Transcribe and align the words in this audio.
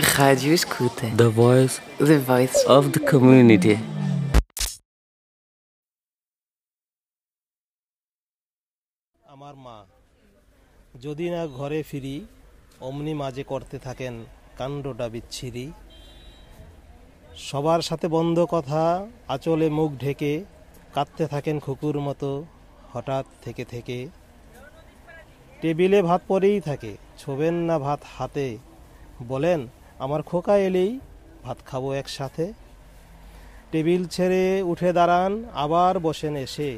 Rádio 0.00 0.52
Escuta. 0.52 1.14
The 1.14 1.28
voice 1.30 1.80
The 2.00 2.18
voice 2.20 2.56
of 2.66 2.92
the 2.92 3.00
community. 3.02 3.76
আমার 9.24 9.54
মা 9.56 9.78
যদি 11.00 11.26
না 11.30 11.42
ঘরে 11.56 11.80
ফিরি 11.82 12.16
অমনি 12.80 13.12
মাঝে 13.14 13.42
করতে 13.42 13.76
থাকেন 13.78 14.14
কাণ্ডটা 14.58 15.06
বিচ্ছিরি 15.08 15.66
সবার 17.40 17.80
সাথে 17.82 18.06
বন্ধ 18.08 18.36
কথা 18.46 18.82
আঁচলে 19.28 19.68
মুখ 19.70 19.90
ঢেকে 19.98 20.32
কাঁদতে 20.94 21.24
থাকেন 21.26 21.56
খুকুর 21.58 21.96
মতো 22.00 22.30
হঠাৎ 22.92 23.24
থেকে 23.44 23.64
থেকে 23.64 23.98
টেবিলে 25.60 25.98
ভাত 26.02 26.20
পরেই 26.28 26.58
থাকে 26.60 26.92
ছোবেন 27.18 27.54
না 27.68 27.76
ভাত 27.78 28.00
হাতে 28.16 28.46
বলেন 29.28 29.60
আমার 29.99 30.21
খোকা 30.29 30.55
এলেই 30.67 30.91
ভাত 31.45 31.59
খাবো 31.69 31.89
একসাথে 32.01 32.45
টেবিল 33.71 34.03
ছেড়ে 34.15 34.43
উঠে 34.71 34.89
দাঁড়ান 34.97 35.31
আবার 35.63 35.93
বসেন 36.05 36.35
এসে 36.45 36.69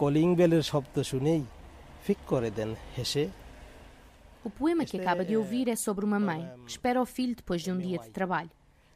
কলিং 0.00 0.28
বেলের 0.38 0.64
শব্দ 0.70 0.96
শুনেই 1.10 1.42
ফিক 2.04 2.20
করে 2.30 2.50
দেন 2.58 2.70
হেসে 2.96 3.26
O 4.46 4.50
poema 4.50 4.84
que 4.84 4.98
acaba 5.00 5.24
de 5.24 5.34
ouvir 5.40 5.66
é 5.74 5.76
sobre 5.86 6.04
uma 6.04 6.20
mãe 6.20 6.42
que 6.64 6.70
espera 6.74 7.00
o 7.00 7.06
filho 7.06 7.34
depois 7.40 7.60
de 7.62 7.72
um 7.72 7.78
dia 7.78 7.98
de 8.04 8.10
trabalho. 8.10 8.50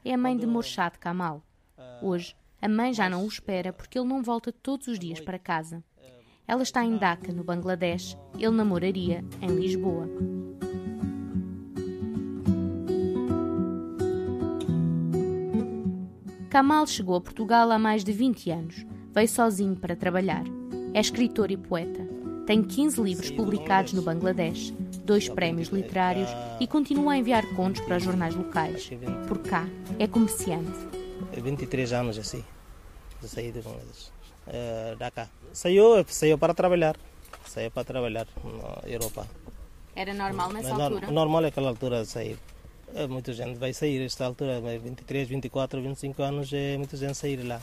É 0.05 0.12
a 0.12 0.19
mãe 0.24 0.37
de 0.37 0.47
Morshad 0.47 0.95
Kamal. 1.05 1.37
Hoje, 2.02 2.28
a 2.60 2.69
mãe 2.69 2.91
já 2.92 3.09
não 3.09 3.24
o 3.24 3.28
espera 3.28 3.73
porque 3.73 3.98
ele 3.98 4.09
não 4.12 4.23
volta 4.23 4.52
todos 4.52 4.87
os 4.88 4.98
dias 4.98 5.20
para 5.20 5.38
casa. 5.38 5.83
Ela 6.47 6.62
está 6.62 6.84
em 6.84 6.97
Dhaka, 6.97 7.33
no 7.33 7.45
Bangladesh. 7.45 8.06
Ele 8.34 8.51
namoraria 8.51 9.24
em 9.41 9.48
Lisboa. 9.48 10.06
Kamal 16.53 16.85
chegou 16.85 17.16
a 17.16 17.22
Portugal 17.22 17.72
há 17.72 17.80
mais 17.80 18.03
de 18.03 18.11
20 18.11 18.52
anos. 18.52 18.86
Veio 19.11 19.28
sozinho 19.28 19.75
para 19.75 19.95
trabalhar. 19.95 20.44
É 20.94 21.00
escritor 21.00 21.50
e 21.50 21.58
poeta. 21.58 22.08
Tem 22.45 22.61
15 22.61 23.02
livros 23.02 23.31
publicados 23.31 23.94
no 23.94 24.03
Bangladesh, 24.03 24.72
dois 25.03 25.28
prémios 25.28 25.69
literários 25.69 26.30
e 26.59 26.67
continua 26.67 27.13
a 27.13 27.17
enviar 27.17 27.44
contos 27.55 27.81
para 27.81 27.97
jornais 27.97 28.36
locais. 28.36 28.88
Por 29.28 29.39
cá, 29.39 29.67
é 29.97 30.05
comerciante. 30.08 30.78
23 31.36 31.91
anos 31.91 32.19
assim, 32.19 32.44
de 33.19 33.28
sair 33.28 33.52
de 33.52 33.59
Bangladesh. 33.59 34.11
Eh, 34.45 34.95
Dhaka. 35.00 35.28
Saiu, 35.53 36.06
saiu 36.08 36.38
para 36.38 36.53
trabalhar. 36.53 36.95
Saiu 37.47 37.72
para 37.72 37.83
trabalhar 37.83 38.28
na 38.44 38.88
Europa. 38.88 39.25
Era 39.95 40.13
normal 40.13 40.52
Mas 40.53 40.67
nor- 40.67 41.11
normal 41.11 41.45
é 41.45 41.47
aquela 41.47 41.69
altura 41.69 42.03
de 42.03 42.09
sair. 42.09 42.38
É, 42.95 43.08
muita 43.08 43.33
gente 43.33 43.58
vai 43.58 43.73
sair 43.73 44.03
esta 44.05 44.25
altura, 44.25 44.61
mas 44.61 44.81
23, 44.81 45.27
24, 45.27 45.81
25 45.81 46.22
anos 46.22 46.52
é 46.53 46.77
muita 46.77 46.95
gente 46.95 47.16
sair 47.16 47.38
lá. 47.44 47.59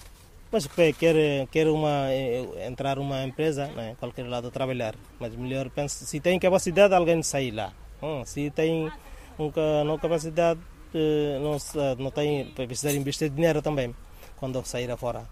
Mas 0.50 0.66
que- 0.66 0.92
quer, 0.94 1.46
quer 1.48 1.68
uma, 1.68 2.10
eh, 2.10 2.66
entrar 2.66 2.98
uma 2.98 3.22
empresa, 3.22 3.68
né, 3.68 3.96
qualquer 4.00 4.26
lado 4.28 4.50
trabalhar. 4.50 4.96
Mas 5.20 5.34
melhor 5.36 5.70
pensa, 5.70 6.04
se 6.04 6.18
tem 6.18 6.38
capacidade, 6.40 6.92
alguém 6.92 7.22
sair 7.22 7.52
lá. 7.52 7.72
Hum, 8.02 8.24
se 8.24 8.50
tem 8.50 8.90
um, 9.38 9.50
ca- 9.52 9.84
não 9.84 9.96
capacidade, 9.98 10.58
eh, 10.92 11.38
não, 11.40 11.56
não 12.04 12.10
tem, 12.10 12.46
precisa 12.46 12.90
investir 12.92 13.30
dinheiro 13.30 13.62
também 13.62 13.94
quando 14.36 14.64
sair 14.64 14.94
fora. 14.96 15.28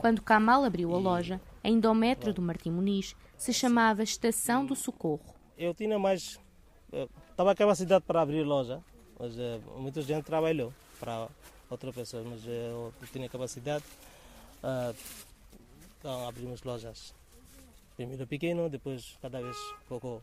Quando 0.00 0.22
Kamal 0.22 0.64
abriu 0.64 0.94
a 0.94 0.98
loja, 0.98 1.40
a 1.64 1.68
Indometro 1.68 2.32
do 2.32 2.40
Martim 2.42 2.70
Muniz 2.70 3.14
se 3.36 3.52
chamava 3.52 4.02
Estação 4.02 4.64
do 4.64 4.74
Socorro. 4.76 5.34
Eu 5.56 5.74
tinha 5.74 5.98
mais. 5.98 6.38
Estava 7.30 7.54
capacidade 7.54 8.04
para 8.06 8.20
abrir 8.22 8.42
loja, 8.44 8.80
mas 9.18 9.38
eh, 9.38 9.58
muita 9.76 10.00
gente 10.02 10.24
trabalhou 10.24 10.72
para 11.00 11.28
outra 11.70 11.92
pessoa, 11.92 12.22
mas 12.24 12.46
eh, 12.46 12.70
eu 12.70 12.92
tinha 13.12 13.28
capacidade. 13.28 13.84
ah, 14.62 14.92
então 15.98 16.28
abrimos 16.28 16.62
lojas. 16.62 17.12
Primeiro 17.96 18.26
pequeno, 18.26 18.68
depois 18.70 19.16
cada 19.20 19.40
vez 19.40 19.56
pouco. 19.88 20.22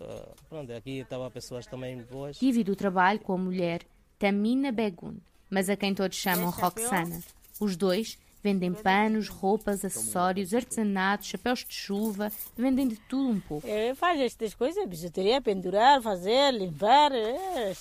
ah, 0.00 0.28
pronto, 0.48 0.72
aqui 0.72 0.98
estava 0.98 1.30
pessoas 1.30 1.66
também 1.66 2.02
boas. 2.02 2.38
Divide 2.38 2.70
o 2.70 2.76
trabalho 2.76 3.20
com 3.20 3.34
a 3.34 3.38
mulher 3.38 3.82
Tamina 4.18 4.70
Begun, 4.70 5.16
mas 5.50 5.68
a 5.68 5.76
quem 5.76 5.94
todos 5.94 6.16
chamam 6.16 6.50
Roxana. 6.50 7.20
Os 7.60 7.76
dois 7.76 8.18
vendem 8.44 8.74
panos, 8.74 9.30
roupas, 9.30 9.82
acessórios, 9.82 10.52
artesanato, 10.52 11.24
chapéus 11.24 11.64
de 11.64 11.72
chuva, 11.74 12.30
vendem 12.54 12.86
de 12.86 12.96
tudo 12.96 13.30
um 13.30 13.40
pouco. 13.40 13.66
É, 13.66 13.94
faz 13.94 14.20
estas 14.20 14.54
coisas, 14.54 14.86
bijuteria, 14.86 15.40
pendurar, 15.40 16.02
fazer, 16.02 16.52
limpar, 16.52 17.10
é, 17.12 17.72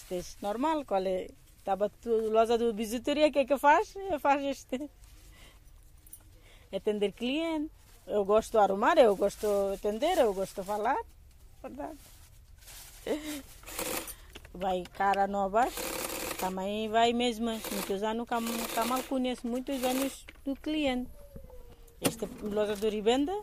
normal. 0.42 0.86
Qual 0.86 1.06
é? 1.06 1.28
Estava 1.60 1.92
loja 2.32 2.58
de 2.58 2.72
bijuteria, 2.72 3.28
o 3.28 3.32
que 3.32 3.40
é 3.40 3.46
que 3.46 3.58
faz? 3.58 3.94
É, 4.10 4.18
Faz 4.26 4.42
este. 4.42 4.90
Atender 6.74 7.12
cliente. 7.12 7.70
Eu 8.08 8.24
gosto 8.24 8.52
de 8.52 8.58
arrumar, 8.58 8.98
eu 8.98 9.16
gosto 9.18 9.46
de 9.46 9.76
atender, 9.76 10.18
eu 10.18 10.34
gosto 10.34 10.62
de 10.62 10.68
falar. 10.68 10.98
Verdade. 11.62 11.98
Vai 14.54 14.84
cara 14.94 15.28
nova, 15.28 15.68
também 16.48 16.90
vai 16.90 17.14
mesmo. 17.14 17.46
Muitos 17.46 18.04
anos, 18.04 18.28
Cam- 18.28 18.44
Camal 18.76 19.02
conhece 19.04 19.48
muitos 19.48 19.82
anos 19.84 20.26
do 20.44 20.54
cliente. 20.56 21.10
Esta 22.02 22.28
loja 22.42 22.76
de 22.76 22.90
revenda, 22.90 23.34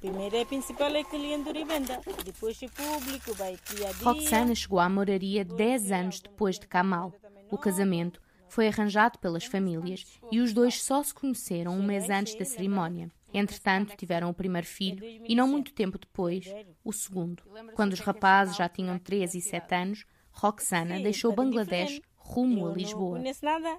primeiro 0.00 0.36
é 0.36 0.44
principal 0.44 0.94
é 0.94 1.02
cliente 1.02 1.50
de 1.50 1.58
revenda, 1.58 1.98
depois 2.24 2.62
é 2.62 2.68
público, 2.68 3.32
vai 3.34 3.56
dia 3.74 3.88
a 3.88 3.92
dia. 3.92 4.04
Roxana 4.04 4.54
chegou 4.54 4.78
à 4.78 4.88
moraria 4.88 5.44
10 5.46 5.90
anos 5.92 6.20
depois 6.20 6.58
de 6.58 6.66
Kamal. 6.66 7.14
O 7.50 7.56
casamento 7.56 8.20
foi 8.48 8.68
arranjado 8.68 9.18
pelas 9.18 9.44
famílias 9.46 10.04
e 10.30 10.40
os 10.40 10.52
dois 10.52 10.82
só 10.82 11.02
se 11.02 11.14
conheceram 11.14 11.72
um 11.72 11.82
mês 11.82 12.10
antes 12.10 12.34
da 12.34 12.44
cerimónia. 12.44 13.10
Entretanto, 13.32 13.96
tiveram 13.96 14.28
o 14.30 14.34
primeiro 14.34 14.66
filho 14.66 15.02
e, 15.26 15.34
não 15.34 15.48
muito 15.48 15.72
tempo 15.72 15.98
depois, 15.98 16.46
o 16.84 16.92
segundo. 16.92 17.42
Quando 17.74 17.92
os 17.94 18.00
rapazes 18.00 18.56
já 18.56 18.68
tinham 18.68 18.98
3 18.98 19.34
e 19.34 19.40
7 19.40 19.74
anos, 19.74 20.04
Roxana 20.30 21.00
deixou 21.00 21.34
Bangladesh. 21.34 22.00
Rumo 22.26 22.60
Eu 22.60 22.66
a 22.66 22.68
Não 22.70 22.76
Lisboa. 22.76 23.18
conheço 23.18 23.44
nada. 23.44 23.78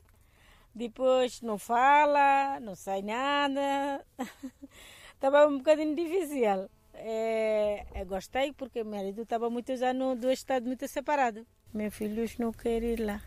Depois 0.73 1.41
não 1.41 1.57
fala, 1.57 2.59
não 2.59 2.75
sai 2.75 3.01
nada. 3.01 4.05
Estava 5.13 5.47
um 5.47 5.57
bocadinho 5.57 5.95
difícil. 5.95 6.69
É, 6.93 7.85
eu 7.95 8.05
gostei 8.05 8.53
porque 8.53 8.83
meu 8.83 8.93
marido 8.97 9.21
estava 9.21 9.49
muitos 9.49 9.81
anos 9.81 10.19
do 10.19 10.31
estado 10.31 10.65
muito 10.65 10.87
separado. 10.87 11.45
Meus 11.73 11.93
filhos 11.93 12.37
não 12.37 12.51
querem 12.51 12.93
ir 12.93 12.99
lá. 12.99 13.21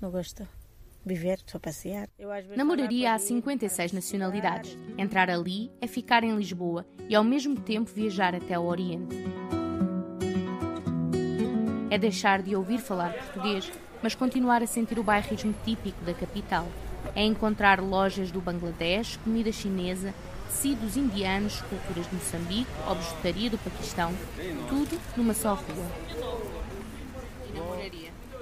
Não 0.00 0.10
gostam. 0.10 0.46
Viver, 1.04 1.38
só 1.46 1.58
passear. 1.58 2.08
Namoraria 2.56 3.12
há 3.14 3.18
falar 3.18 3.40
com 3.42 3.50
ele, 3.50 3.60
56 3.68 3.90
para 3.90 3.96
nacionalidades. 3.96 4.78
Entrar 4.98 5.30
ali 5.30 5.70
é 5.80 5.86
ficar 5.86 6.24
em 6.24 6.36
Lisboa 6.36 6.84
e 7.08 7.14
ao 7.14 7.22
mesmo 7.24 7.60
tempo 7.60 7.90
viajar 7.92 8.34
até 8.34 8.58
o 8.58 8.64
Oriente. 8.64 9.14
É 11.90 11.98
deixar 11.98 12.42
de 12.42 12.54
ouvir 12.56 12.78
falar 12.78 13.12
português, 13.14 13.70
mas 14.02 14.14
continuar 14.14 14.62
a 14.62 14.66
sentir 14.66 14.98
o 14.98 15.02
bairrismo 15.02 15.54
típico 15.64 16.04
da 16.04 16.14
capital. 16.14 16.66
É 17.14 17.24
encontrar 17.24 17.80
lojas 17.80 18.30
do 18.30 18.40
Bangladesh, 18.40 19.16
comida 19.18 19.52
chinesa, 19.52 20.12
tecidos 20.48 20.96
indianos, 20.96 21.60
culturas 21.62 22.08
de 22.08 22.14
Moçambique, 22.14 22.70
objetaria 22.88 23.50
do 23.50 23.58
Paquistão, 23.58 24.12
tudo 24.68 25.00
numa 25.16 25.34
só 25.34 25.54
rua. 25.54 25.86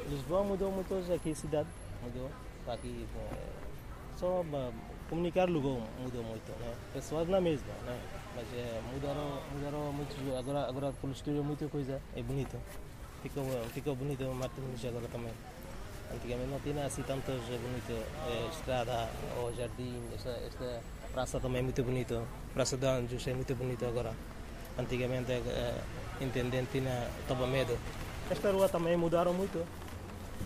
Lisboa 0.09 0.45
mudou 0.45 0.71
muito 0.71 0.95
hoje 0.95 1.13
aqui, 1.13 1.35
cidade 1.35 1.69
mudou. 2.03 2.31
Aqui, 2.67 3.07
eh, 3.17 3.37
só 4.17 4.45
comunicar 5.09 5.49
lugar 5.49 5.87
mudou 6.03 6.23
muito, 6.23 6.51
né? 6.61 6.75
Pessoas 6.93 7.29
na 7.29 7.41
mesma, 7.41 7.73
né? 7.85 7.99
Mas 8.35 8.47
eh, 8.55 8.81
mudaram, 8.93 9.41
mudaram 9.53 9.93
muito. 9.93 10.37
Agora, 10.37 10.69
agora 10.69 10.95
construíram 11.01 11.45
muita 11.45 11.69
coisa, 11.69 12.01
é 12.17 12.23
bonito. 12.23 12.57
Ficou, 13.25 13.43
ficou 13.73 13.97
bonito 13.97 14.23
o 14.23 14.35
Martin 14.35 14.61
Lutero 14.61 14.99
agora 14.99 15.09
também. 15.11 15.33
Antigamente 16.13 16.51
não 16.51 16.61
tinha 16.61 16.85
assim 16.85 17.03
tantos 17.05 17.41
eh, 17.49 17.57
bonito 17.57 17.91
eh, 18.29 18.49
estrada 18.53 19.09
ou 19.41 19.51
jardim. 19.55 19.99
Esta, 20.15 20.29
esta 20.47 20.81
praça 21.11 21.41
também 21.41 21.61
é 21.61 21.63
muito 21.63 21.83
bonito. 21.83 22.21
Praça 22.53 22.77
de 22.77 22.87
Anjos 22.87 23.27
é 23.27 23.33
muito 23.33 23.55
bonito 23.55 23.87
agora. 23.87 24.13
Antigamente 24.79 25.33
eh, 25.33 25.81
intendente 26.21 26.69
tinha 26.71 27.09
estava 27.23 27.47
medo. 27.47 27.79
Esta 28.31 28.53
rua 28.53 28.69
também 28.69 28.95
mudaram 28.95 29.33
muito. 29.33 29.65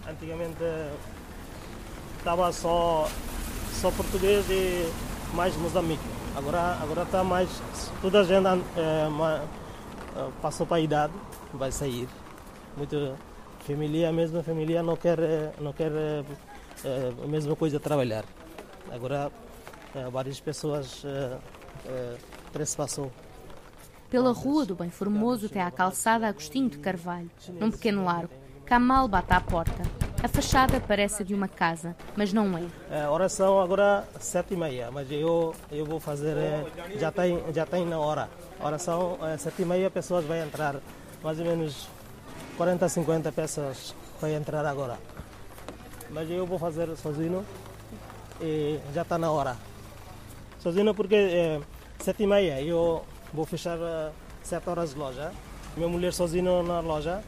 Antigamente 0.08 0.62
estava 2.18 2.52
só 2.52 3.08
só 3.74 3.90
português 3.90 4.48
e 4.48 4.88
mais 5.34 5.56
Moçambique. 5.56 6.04
Agora 6.36 6.78
agora 6.80 7.02
está 7.02 7.24
mais 7.24 7.48
toda 8.00 8.20
a 8.20 8.22
gente 8.22 8.46
eh, 8.76 9.08
passou 10.40 10.64
para 10.64 10.76
a 10.76 10.80
idade, 10.80 11.12
vai 11.52 11.72
sair. 11.72 12.08
Muito 12.78 13.16
família, 13.66 14.08
a 14.08 14.12
mesma 14.12 14.42
família 14.42 14.82
não 14.82 14.96
quer 14.96 15.18
não 15.60 15.72
quer 15.72 15.90
eh, 15.92 17.12
a 17.22 17.26
mesma 17.26 17.56
coisa 17.56 17.80
trabalhar. 17.80 18.24
Agora 18.90 19.30
eh, 19.94 20.08
várias 20.10 20.40
pessoas 20.40 21.02
eh, 21.04 21.36
eh. 21.86 22.16
Pela 24.10 24.32
rua 24.32 24.64
do 24.64 24.74
Bem 24.74 24.90
Formoso 24.90 25.46
até 25.46 25.60
à 25.60 25.70
calçada 25.70 26.26
Agostinho 26.26 26.70
de 26.70 26.78
Carvalho, 26.78 27.30
num 27.60 27.70
pequeno 27.70 28.04
largo, 28.04 28.32
Kamal 28.64 29.06
bate 29.06 29.32
à 29.32 29.40
porta. 29.40 29.82
A 30.22 30.26
fachada 30.26 30.80
parece 30.80 31.22
de 31.22 31.34
uma 31.34 31.46
casa, 31.46 31.94
mas 32.16 32.32
não 32.32 32.58
é. 32.58 33.02
A 33.04 33.10
oração 33.10 33.60
agora 33.60 34.08
sete 34.18 34.54
e 34.54 34.56
meia, 34.56 34.90
mas 34.90 35.10
eu, 35.12 35.54
eu 35.70 35.84
vou 35.84 36.00
fazer, 36.00 36.36
já 36.98 37.12
tem, 37.12 37.38
já 37.52 37.66
tem 37.66 37.86
na 37.86 37.98
hora. 37.98 38.28
A 38.58 38.66
oração 38.66 39.18
sete 39.38 39.62
e 39.62 39.64
meia, 39.64 39.90
pessoas 39.90 40.24
vão 40.24 40.36
entrar, 40.36 40.76
mais 41.22 41.38
ou 41.38 41.44
menos 41.44 41.86
40, 42.58 42.88
50 42.88 43.30
pessoas 43.30 43.94
vão 44.20 44.28
entrar 44.28 44.66
agora. 44.66 44.98
Mas 46.10 46.28
eu 46.28 46.44
vou 46.44 46.58
fazer 46.58 46.94
sozinho 46.96 47.46
e 48.40 48.80
já 48.92 49.02
está 49.02 49.16
na 49.16 49.30
hora. 49.30 49.56
Sozinho 50.58 50.92
porque 50.92 51.14
é, 51.14 51.60
sete 52.00 52.24
e 52.24 52.26
meia, 52.26 52.60
eu 52.60 53.04
vou 53.32 53.46
fechar 53.46 53.78
uh, 53.78 54.12
sete 54.42 54.68
horas 54.68 54.92
de 54.92 54.98
loja. 54.98 55.32
Minha 55.76 55.88
mulher 55.88 56.12
sozinha 56.12 56.62
na 56.64 56.80
loja, 56.80 57.22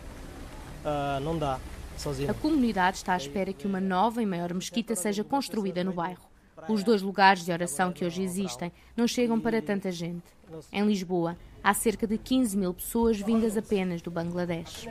uh, 0.85 1.21
não 1.21 1.39
dá. 1.39 1.61
Sozinho. 1.97 2.31
A 2.31 2.35
comunidade 2.35 2.97
está 2.97 3.13
à 3.13 3.17
espera 3.17 3.53
que 3.53 3.67
uma 3.67 3.81
nova 3.81 4.23
e 4.23 4.27
maior 4.27 4.53
mesquita 4.53 4.97
seja 4.97 5.23
construída 5.23 5.85
no 5.85 5.93
bairro. 5.93 6.30
Os 6.69 6.83
dois 6.85 7.03
lugares 7.03 7.45
de 7.45 7.53
oração 7.53 7.93
que 7.93 8.05
hoje 8.05 8.23
existem 8.23 8.73
não 8.97 9.07
chegam 9.07 9.41
para 9.41 9.63
tanta 9.63 9.91
gente. 9.91 10.25
Em 10.73 10.85
Lisboa, 10.85 11.37
há 11.63 11.73
cerca 11.75 12.07
de 12.07 12.19
15 12.19 12.57
mil 12.57 12.75
pessoas 12.75 13.19
vindas 13.21 13.57
apenas 13.57 14.03
do 14.03 14.11
Bangladesh. 14.11 14.89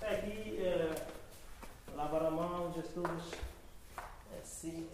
Aqui, 0.00 0.58
a 2.28 2.30
mão, 2.30 2.72
Jesus, 2.72 3.30
assim. 4.40 4.86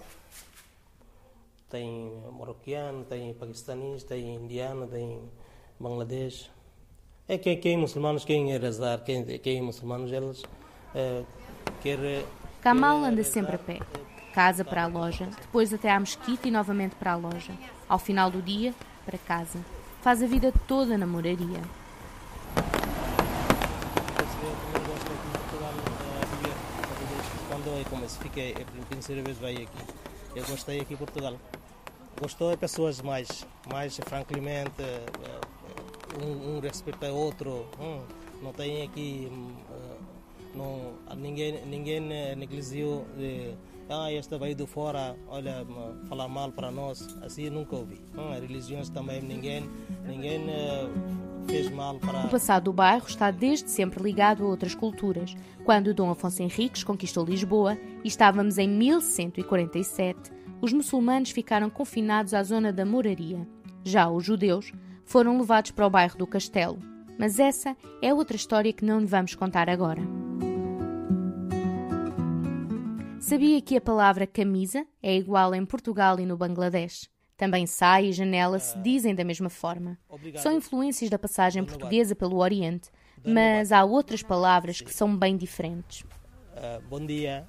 Tem 1.68 2.12
marroquiano, 2.32 3.04
tem 3.04 3.34
paquistanis, 3.34 4.04
tem 4.04 4.36
indiano, 4.36 4.86
tem 4.86 5.20
Bangladesh. 5.78 6.50
É 7.26 7.38
que 7.38 7.56
quem 7.56 7.78
muçulmanos 7.78 8.22
quem 8.22 8.56
rezar, 8.58 8.98
quem, 8.98 9.24
quem 9.38 9.62
muçulmanos 9.62 10.12
eles 10.12 10.42
é, 10.94 11.22
quer 11.80 12.22
Kamal 12.60 13.02
anda 13.02 13.24
sempre 13.24 13.56
a 13.56 13.58
pé. 13.58 13.78
Casa 14.34 14.62
para 14.62 14.84
a 14.84 14.86
loja, 14.86 15.26
depois 15.40 15.72
até 15.72 15.90
à 15.90 15.98
mesquita 15.98 16.46
e 16.46 16.50
novamente 16.50 16.94
para 16.96 17.12
a 17.12 17.16
loja. 17.16 17.52
Ao 17.88 17.98
final 17.98 18.30
do 18.30 18.42
dia, 18.42 18.74
para 19.06 19.16
casa. 19.16 19.58
Faz 20.02 20.22
a 20.22 20.26
vida 20.26 20.52
toda 20.68 20.98
na 20.98 21.06
moraria. 21.06 21.62
Quando 27.48 27.66
eu 27.68 27.84
comecei, 27.88 28.22
fiquei, 28.22 28.52
a 28.52 28.86
primeira 28.86 29.22
vez 29.22 29.38
veio 29.38 29.62
aqui. 29.62 29.94
Eu 30.36 30.44
gostei 30.44 30.80
aqui 30.80 30.92
em 30.92 30.96
Portugal. 30.98 31.38
Gostou 32.20 32.50
de 32.50 32.58
pessoas 32.58 33.00
mais, 33.00 33.46
mais 33.70 33.96
francamente, 33.96 34.82
um, 36.22 36.56
um 36.56 36.60
respeita 36.60 37.12
o 37.12 37.16
outro. 37.16 37.66
Hum, 37.80 38.02
não 38.42 38.52
tem 38.52 38.82
aqui, 38.82 39.30
não, 40.54 40.92
ninguém, 41.16 41.64
ninguém 41.66 42.00
negligiu 42.36 43.04
de, 43.16 43.54
ah, 43.88 44.12
esta 44.12 44.38
veio 44.38 44.54
de 44.54 44.66
fora, 44.66 45.16
olha, 45.28 45.66
falar 46.08 46.28
mal 46.28 46.52
para 46.52 46.70
nós. 46.70 47.06
Assim 47.22 47.50
nunca 47.50 47.76
ouvi. 47.76 48.00
Hum, 48.16 48.32
religiões 48.40 48.88
também, 48.88 49.22
ninguém, 49.22 49.68
ninguém 50.06 50.46
fez 51.46 51.70
mal 51.70 51.98
para... 51.98 52.26
O 52.26 52.28
passado 52.28 52.64
do 52.64 52.72
bairro 52.72 53.06
está 53.06 53.30
desde 53.30 53.70
sempre 53.70 54.02
ligado 54.02 54.44
a 54.44 54.48
outras 54.48 54.74
culturas. 54.74 55.34
Quando 55.64 55.94
Dom 55.94 56.10
Afonso 56.10 56.42
Henriques 56.42 56.84
conquistou 56.84 57.24
Lisboa 57.24 57.78
e 58.02 58.08
estávamos 58.08 58.58
em 58.58 58.68
1147, 58.68 60.32
os 60.60 60.72
muçulmanos 60.72 61.30
ficaram 61.30 61.68
confinados 61.68 62.34
à 62.34 62.42
zona 62.42 62.72
da 62.72 62.84
moraria. 62.84 63.46
Já 63.84 64.08
os 64.08 64.24
judeus 64.24 64.72
foram 65.04 65.38
levados 65.38 65.70
para 65.70 65.86
o 65.86 65.90
bairro 65.90 66.18
do 66.18 66.26
Castelo. 66.26 66.78
Mas 67.18 67.38
essa 67.38 67.76
é 68.02 68.12
outra 68.12 68.36
história 68.36 68.72
que 68.72 68.84
não 68.84 69.00
lhe 69.00 69.06
vamos 69.06 69.34
contar 69.34 69.68
agora. 69.70 70.02
Sabia 73.20 73.60
que 73.62 73.76
a 73.76 73.80
palavra 73.80 74.26
camisa 74.26 74.86
é 75.02 75.16
igual 75.16 75.54
em 75.54 75.64
Portugal 75.64 76.20
e 76.20 76.26
no 76.26 76.36
Bangladesh? 76.36 77.08
Também 77.36 77.66
sai 77.66 78.06
e 78.06 78.12
janela 78.12 78.58
se 78.58 78.78
dizem 78.78 79.14
da 79.14 79.24
mesma 79.24 79.48
forma. 79.48 79.98
São 80.36 80.52
influências 80.52 81.10
da 81.10 81.18
passagem 81.18 81.64
portuguesa 81.64 82.14
pelo 82.14 82.36
Oriente, 82.36 82.90
mas 83.24 83.72
há 83.72 83.82
outras 83.84 84.22
palavras 84.22 84.80
que 84.80 84.92
são 84.92 85.16
bem 85.16 85.36
diferentes. 85.36 86.02
Uh, 86.02 86.80
bom 86.88 87.04
dia, 87.04 87.48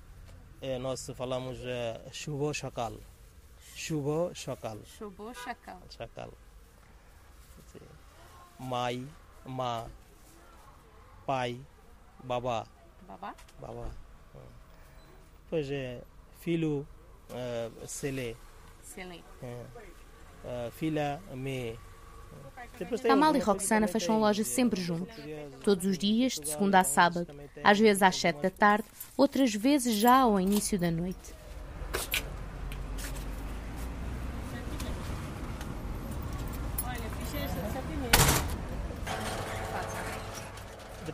é, 0.62 0.80
nós 0.80 1.08
falamos 1.16 1.60
uh, 1.60 2.10
chubo 2.12 2.54
chacal. 2.54 2.94
Chubo 3.76 4.32
chacal. 4.34 4.80
Chubo 4.86 5.32
chacal. 5.34 6.32
Mãe, 8.60 9.08
má, 9.46 9.88
pai, 11.26 11.60
babá. 12.24 12.66
Babá? 13.08 13.36
Babá. 13.60 13.90
Pois 15.50 15.70
é, 15.70 16.02
filho, 16.40 16.88
uh, 17.30 17.88
sele. 17.88 18.36
Sele. 18.82 19.24
É. 19.44 19.66
Uh, 20.44 20.72
filha, 20.72 21.22
me. 21.34 21.78
Amal 23.10 23.36
e 23.36 23.40
Roxana 23.40 23.88
fecham 23.88 24.16
a 24.16 24.18
loja 24.18 24.44
sempre 24.44 24.82
juntos, 24.82 25.16
todos 25.64 25.86
os 25.86 25.98
dias, 25.98 26.34
de 26.34 26.50
segunda 26.50 26.80
a 26.80 26.84
sábado, 26.84 27.28
às 27.64 27.80
vezes 27.80 28.04
às 28.04 28.16
sete 28.18 28.42
da 28.42 28.50
tarde, 28.50 28.86
outras 29.16 29.54
vezes 29.54 29.96
já 29.96 30.20
ao 30.20 30.40
início 30.40 30.78
da 30.78 30.92
noite. 30.92 31.34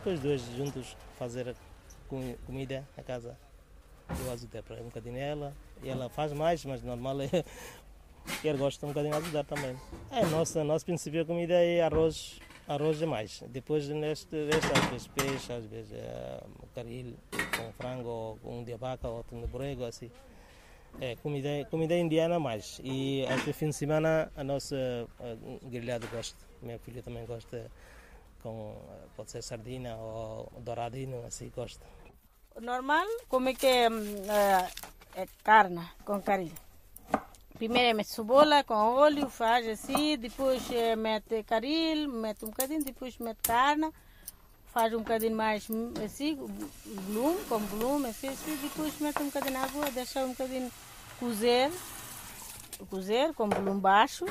Depois 0.02 0.18
dois 0.18 0.42
juntos 0.56 0.96
fazer 1.16 1.54
comida 2.44 2.84
na 2.96 3.04
casa, 3.04 3.38
eu 4.08 4.32
ajudo 4.32 4.60
para 4.64 4.80
um 4.80 4.86
bocadinho 4.86 5.16
ela, 5.16 5.54
e 5.80 5.88
ela 5.88 6.08
faz 6.08 6.32
mais, 6.32 6.64
mas 6.64 6.82
normal 6.82 7.22
é 7.22 7.28
quer 8.42 8.56
gosta 8.56 8.84
um 8.84 8.88
bocadinho 8.88 9.14
de 9.14 9.22
ajudar 9.22 9.44
também. 9.44 9.76
É, 10.10 10.26
nossa, 10.26 10.64
nosso 10.64 10.84
princípio 10.84 11.24
comida 11.24 11.54
é 11.54 11.82
arroz, 11.82 12.40
arroz 12.66 13.00
é 13.00 13.06
mais. 13.06 13.44
Depois 13.46 13.88
neste, 13.90 14.34
neste 14.34 14.72
às 14.72 14.86
vezes 14.86 15.06
peixe, 15.06 15.52
às 15.52 15.66
vezes 15.66 15.92
é, 15.92 16.40
caril 16.74 17.14
com 17.56 17.72
frango, 17.74 18.40
um 18.44 18.64
de 18.64 18.76
vaca, 18.76 19.06
outro 19.06 19.40
de 19.40 19.46
borrego, 19.46 19.84
assim. 19.84 20.10
É, 21.00 21.14
comida, 21.22 21.48
comida 21.70 21.96
indiana 21.96 22.40
mais. 22.40 22.80
E 22.82 23.24
até 23.26 23.52
fim 23.52 23.68
de 23.68 23.76
semana 23.76 24.32
a 24.34 24.42
nossa 24.42 25.06
a, 25.20 25.68
grelhado 25.68 26.08
gosta. 26.08 26.44
Minha 26.60 26.80
filha 26.80 27.04
também 27.04 27.24
gosta 27.24 27.70
com, 28.42 28.76
pode 29.16 29.30
ser 29.30 29.42
sardina 29.42 29.96
ou 29.96 30.52
douradinho, 30.60 31.24
assim, 31.26 31.50
gosta. 31.54 31.86
Normal, 32.60 33.06
como 33.28 33.48
é 33.48 33.54
que 33.54 33.66
é, 33.66 33.88
é 35.14 35.26
carne 35.42 35.86
com 36.04 36.20
caril. 36.20 36.52
Primeiro 37.54 37.96
mete 37.96 38.10
cebola 38.10 38.64
com 38.64 38.74
óleo, 38.74 39.28
faz 39.30 39.66
assim, 39.68 40.18
depois 40.18 40.62
mete 40.98 41.42
caril, 41.44 42.08
mete 42.08 42.44
um 42.44 42.48
bocadinho, 42.48 42.84
depois 42.84 43.16
mete 43.18 43.38
carne, 43.42 43.90
faz 44.72 44.92
um 44.92 44.98
bocadinho 44.98 45.36
mais 45.36 45.68
assim, 46.04 46.34
volume, 46.34 47.44
com 47.44 47.58
volume, 47.58 48.08
assim, 48.08 48.28
assim, 48.28 48.56
depois 48.56 48.98
mete 48.98 49.22
um 49.22 49.26
bocadinho 49.26 49.52
de 49.52 49.64
água, 49.64 49.90
deixa 49.92 50.24
um 50.24 50.30
bocadinho 50.30 50.72
cozer, 51.20 51.70
cozer 52.90 53.32
com 53.34 53.48
volume 53.48 53.80
baixo, 53.80 54.26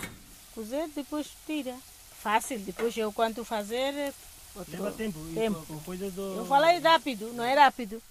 cozer, 0.53 0.89
depois 0.89 1.32
tira. 1.46 1.75
Fácil, 2.22 2.60
depois 2.60 2.96
eu 2.96 3.12
quanto 3.12 3.44
fazer. 3.44 4.13
Outro 4.56 4.72
Leva 4.72 4.92
tempo, 4.92 5.20
tempo. 5.34 5.82
Coisa 5.84 6.12
do... 6.12 6.38
Eu 6.38 6.46
falei 6.46 6.78
rápido, 6.78 7.34
não 7.34 7.44
é 7.44 7.56
rápido. 7.56 8.01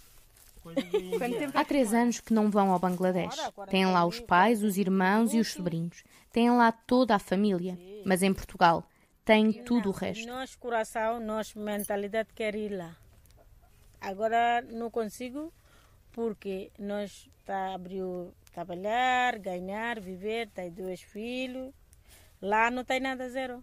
Há 1.55 1.65
três 1.65 1.95
anos 1.95 2.19
que 2.19 2.35
não 2.35 2.51
vão 2.51 2.73
ao 2.73 2.79
Bangladesh. 2.79 3.37
Têm 3.71 3.87
lá 3.87 4.05
os 4.05 4.19
pais, 4.19 4.65
os 4.65 4.77
irmãos 4.77 5.33
e 5.33 5.39
os 5.39 5.53
sobrinhos. 5.53 6.03
Têm 6.33 6.51
lá 6.51 6.73
toda 6.73 7.15
a 7.15 7.19
família. 7.19 7.79
Mas 8.05 8.23
em 8.23 8.35
Portugal 8.35 8.85
têm 9.25 9.53
tudo 9.53 9.91
o 9.91 9.93
resto. 9.93 10.27
Nosso 10.27 10.59
coração, 10.59 11.21
nossa 11.21 11.59
mentalidade 11.59 12.31
quer 12.35 12.57
ir 12.57 12.71
lá. 12.71 12.97
Agora 14.01 14.61
não 14.63 14.91
consigo 14.91 15.53
porque 16.11 16.73
nós 16.79 17.29
tá 17.47 17.75
abriu 17.75 18.35
trabalhar, 18.53 19.39
ganhar, 19.39 20.01
viver, 20.01 20.49
tem 20.49 20.71
dois 20.71 21.01
filhos. 21.01 21.73
Lá 22.43 22.71
não 22.71 22.83
tem 22.85 22.99
nada 22.99 23.29
zero. 23.29 23.63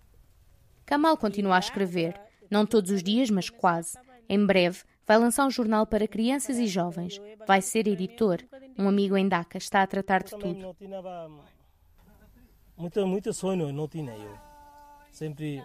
Kamal 0.87 1.15
continua 1.17 1.57
a 1.57 1.59
escrever, 1.59 2.19
não 2.49 2.65
todos 2.65 2.89
os 2.89 3.03
dias, 3.03 3.29
mas 3.29 3.51
quase. 3.51 3.95
Em 4.27 4.43
breve 4.43 4.83
Vai 5.07 5.17
lançar 5.17 5.47
um 5.47 5.49
jornal 5.49 5.87
para 5.87 6.05
crianças 6.05 6.57
e 6.57 6.67
jovens. 6.67 7.17
Vai 7.47 7.61
ser 7.61 7.87
editor. 7.87 8.39
Um 8.77 8.89
amigo 8.89 9.15
em 9.15 9.25
Dhaka 9.25 9.57
está 9.57 9.81
a 9.81 9.87
tratar 9.87 10.21
de 10.21 10.31
tudo. 10.31 10.75
Muito, 12.75 13.07
muito 13.07 13.33
sonho 13.33 13.71
não 13.71 13.87
tinha 13.87 14.11
eu. 14.11 14.37
Sempre 15.09 15.63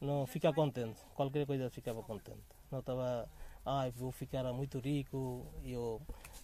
não 0.00 0.26
fica 0.26 0.50
contente. 0.54 0.98
Qualquer 1.14 1.46
coisa 1.46 1.68
ficava 1.68 2.02
contente. 2.02 2.40
Não 2.70 2.78
estava, 2.78 3.28
ah, 3.62 3.90
vou 3.94 4.10
ficar 4.10 4.50
muito 4.54 4.78
rico. 4.78 5.46
Eu 5.62 6.00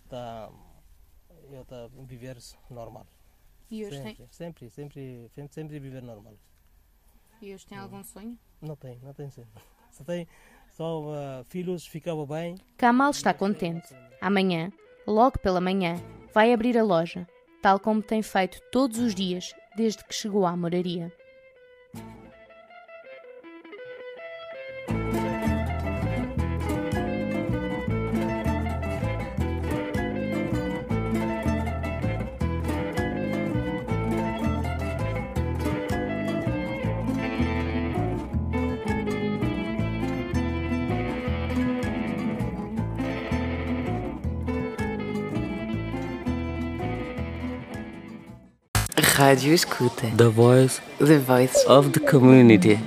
tá, 0.07 0.50
eu 1.50 1.65
tá 1.65 1.88
viver 2.07 2.37
normal. 2.71 3.07
E 3.71 3.87
hoje 3.87 3.97
sempre, 3.97 4.15
tem... 4.15 4.29
sempre, 4.31 4.71
sempre, 4.71 5.31
sempre, 5.35 5.55
sempre 5.55 5.79
viver 5.81 6.03
normal. 6.03 6.35
E 7.40 7.54
hoje 7.54 7.66
tem 7.66 7.78
algum 7.78 8.02
sonho? 8.02 8.37
Não 8.61 8.75
tem, 8.75 8.99
não 9.02 9.14
tem 9.14 9.30
sempre. 9.30 9.62
Só 9.90 10.04
tem 10.04 10.26
só 10.71 11.00
uh, 11.02 11.45
filhos, 11.45 11.87
ficava 11.87 12.26
bem. 12.26 12.57
Kamal 12.76 13.11
está 13.11 13.33
contente. 13.33 13.95
Amanhã, 14.21 14.73
logo 15.07 15.38
pela 15.38 15.61
manhã, 15.61 15.97
vai 16.35 16.52
abrir 16.52 16.76
a 16.76 16.83
loja, 16.83 17.26
tal 17.62 17.78
como 17.78 18.02
tem 18.02 18.23
feito 18.23 18.61
todos 18.71 18.99
os 18.99 19.14
dias 19.14 19.54
desde 19.76 20.04
que 20.04 20.14
chegou 20.14 20.47
à 20.47 20.57
moraria. 20.57 21.12
Rádio 49.19 49.53
Escuta. 49.53 50.07
The 50.17 50.29
voice 50.31 50.81
The 51.01 51.19
voice 51.19 51.65
of 51.67 51.91
the 51.91 51.99
community. 51.99 52.79